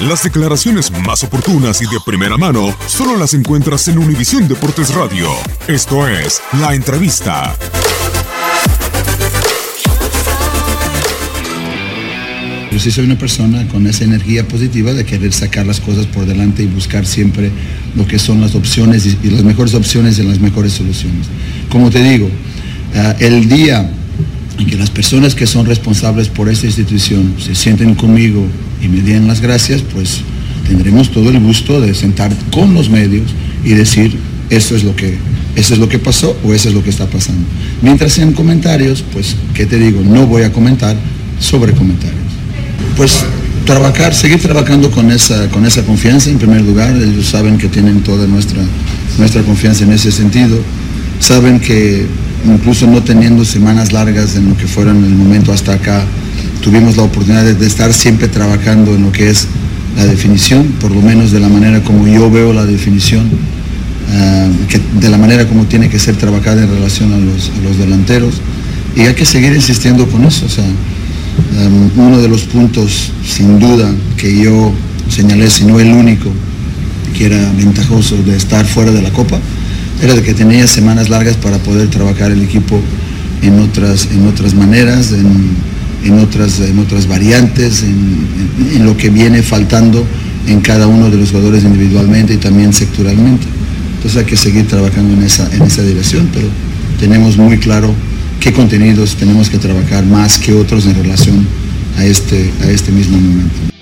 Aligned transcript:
Las 0.00 0.22
declaraciones 0.22 0.90
más 0.90 1.24
oportunas 1.24 1.80
y 1.80 1.86
de 1.86 1.98
primera 2.04 2.36
mano 2.36 2.76
solo 2.86 3.16
las 3.16 3.32
encuentras 3.32 3.88
en 3.88 3.96
Univisión 3.96 4.46
Deportes 4.46 4.94
Radio. 4.94 5.30
Esto 5.68 6.06
es 6.06 6.42
La 6.60 6.74
Entrevista. 6.74 7.56
Yo 12.70 12.78
sí 12.78 12.90
soy 12.90 13.06
una 13.06 13.16
persona 13.16 13.66
con 13.68 13.86
esa 13.86 14.04
energía 14.04 14.46
positiva 14.46 14.92
de 14.92 15.06
querer 15.06 15.32
sacar 15.32 15.64
las 15.64 15.80
cosas 15.80 16.04
por 16.04 16.26
delante 16.26 16.62
y 16.62 16.66
buscar 16.66 17.06
siempre 17.06 17.50
lo 17.94 18.06
que 18.06 18.18
son 18.18 18.42
las 18.42 18.54
opciones 18.54 19.06
y, 19.06 19.30
las 19.30 19.44
mejores 19.44 19.72
opciones 19.72 20.18
y 20.18 20.24
las 20.24 20.40
mejores 20.40 20.74
soluciones. 20.74 21.26
Como 21.70 21.88
te 21.88 22.02
digo, 22.02 22.26
uh, 22.26 23.14
el 23.18 23.48
día 23.48 23.90
en 24.58 24.66
que 24.66 24.76
las 24.76 24.90
personas 24.90 25.34
que 25.34 25.46
son 25.46 25.64
responsables 25.64 26.28
por 26.28 26.50
esta 26.50 26.66
institución 26.66 27.36
se 27.38 27.54
sienten 27.54 27.94
conmigo 27.94 28.46
y 28.86 28.88
me 28.88 29.02
den 29.02 29.26
las 29.26 29.40
gracias, 29.40 29.82
pues 29.82 30.20
tendremos 30.66 31.10
todo 31.10 31.30
el 31.30 31.40
gusto 31.40 31.80
de 31.80 31.94
sentar 31.94 32.32
con 32.52 32.72
los 32.74 32.88
medios 32.88 33.30
y 33.64 33.70
decir, 33.70 34.16
esto 34.48 34.76
es 34.76 34.84
lo 34.84 34.94
que, 34.94 35.18
eso 35.56 35.74
es 35.74 35.80
lo 35.80 35.88
que 35.88 35.98
pasó 35.98 36.36
o 36.44 36.54
eso 36.54 36.68
es 36.68 36.74
lo 36.74 36.82
que 36.82 36.90
está 36.90 37.06
pasando. 37.06 37.42
Mientras 37.82 38.12
sean 38.12 38.32
comentarios, 38.32 39.04
pues, 39.12 39.34
¿qué 39.54 39.66
te 39.66 39.78
digo? 39.78 40.02
No 40.02 40.26
voy 40.26 40.42
a 40.42 40.52
comentar 40.52 40.96
sobre 41.40 41.72
comentarios. 41.72 42.20
Pues 42.96 43.24
trabajar, 43.64 44.14
seguir 44.14 44.40
trabajando 44.40 44.90
con 44.90 45.10
esa, 45.10 45.48
con 45.48 45.66
esa 45.66 45.82
confianza 45.82 46.30
en 46.30 46.38
primer 46.38 46.62
lugar. 46.62 46.96
Ellos 46.96 47.26
saben 47.26 47.58
que 47.58 47.68
tienen 47.68 48.02
toda 48.02 48.26
nuestra, 48.26 48.62
nuestra 49.18 49.42
confianza 49.42 49.84
en 49.84 49.92
ese 49.92 50.12
sentido. 50.12 50.58
Saben 51.18 51.58
que 51.58 52.06
incluso 52.44 52.86
no 52.86 53.02
teniendo 53.02 53.44
semanas 53.44 53.92
largas 53.92 54.36
en 54.36 54.50
lo 54.50 54.56
que 54.56 54.66
fueron 54.66 55.04
el 55.04 55.14
momento 55.14 55.52
hasta 55.52 55.74
acá, 55.74 56.04
tuvimos 56.62 56.96
la 56.96 57.04
oportunidad 57.04 57.44
de, 57.44 57.66
estar 57.66 57.92
siempre 57.92 58.28
trabajando 58.28 58.94
en 58.94 59.02
lo 59.02 59.12
que 59.12 59.30
es 59.30 59.46
la 59.96 60.04
definición, 60.04 60.66
por 60.80 60.90
lo 60.90 61.00
menos 61.00 61.32
de 61.32 61.40
la 61.40 61.48
manera 61.48 61.82
como 61.82 62.06
yo 62.06 62.30
veo 62.30 62.52
la 62.52 62.64
definición, 62.64 63.28
ah, 64.12 64.48
de 65.00 65.08
la 65.08 65.18
manera 65.18 65.46
como 65.46 65.64
tiene 65.64 65.88
que 65.88 65.98
ser 65.98 66.16
trabajada 66.16 66.62
en 66.62 66.70
relación 66.70 67.12
a 67.12 67.18
los, 67.18 67.78
delanteros. 67.78 68.34
Y 68.94 69.00
hay 69.00 69.14
que 69.14 69.26
seguir 69.26 69.52
insistiendo 69.52 70.08
con 70.08 70.24
eso. 70.24 70.46
O 70.46 70.48
sea, 70.48 70.64
um, 70.64 71.90
uno 72.00 72.18
de 72.18 72.28
los 72.28 72.42
puntos, 72.44 73.12
sin 73.26 73.58
duda, 73.58 73.90
que 74.16 74.34
yo 74.36 74.72
señalé, 75.10 75.50
si 75.50 75.64
no 75.64 75.78
el 75.80 75.92
único, 75.92 76.30
que 77.16 77.26
era 77.26 77.52
ventajoso 77.52 78.16
de 78.22 78.36
estar 78.36 78.64
fuera 78.66 78.90
de 78.90 79.02
la 79.02 79.10
Copa, 79.10 79.38
era 80.02 80.14
de 80.14 80.22
que 80.22 80.34
tenía 80.34 80.66
semanas 80.66 81.08
largas 81.08 81.36
para 81.36 81.58
poder 81.58 81.88
trabajar 81.88 82.30
el 82.30 82.42
equipo 82.42 82.80
en 83.42 83.58
otras, 83.60 84.08
en 84.12 84.26
otras 84.26 84.54
maneras, 84.54 85.12
otras, 86.18 86.60
en 86.60 86.78
otras 86.78 87.06
variantes, 87.06 87.82
en, 87.82 88.84
lo 88.84 88.96
que 88.96 89.10
viene 89.10 89.42
faltando 89.42 90.06
en 90.46 90.60
cada 90.60 90.86
uno 90.86 91.10
de 91.10 91.16
los 91.16 91.30
jugadores 91.30 91.64
individualmente 91.64 92.34
y 92.34 92.36
también 92.36 92.72
sectoralmente. 92.72 93.46
Entonces 93.96 94.18
hay 94.18 94.24
que 94.26 94.36
seguir 94.36 94.66
trabajando 94.66 95.14
en 95.14 95.22
esa, 95.22 95.48
en 95.54 95.62
esa 95.62 95.82
dirección, 95.82 96.28
pero 96.32 96.46
tenemos 97.00 97.36
muy 97.36 97.58
claro 97.58 97.92
qué 98.40 98.52
contenidos 98.52 99.16
tenemos 99.16 99.50
que 99.50 99.58
trabajar 99.58 100.04
más 100.04 100.38
que 100.38 100.52
otros 100.52 100.86
en 100.86 100.94
relación 100.94 101.46
a 101.98 102.04
este, 102.04 102.50
a 102.62 102.70
este 102.70 102.92
mismo 102.92 103.18
momento. 103.18 103.75